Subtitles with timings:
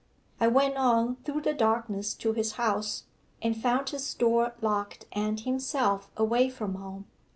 [0.39, 3.03] I went on through the darkness to his house,
[3.39, 7.05] and found his door locked and himself away from home.